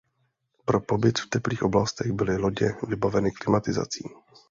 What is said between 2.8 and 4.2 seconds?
vybaveny klimatizací.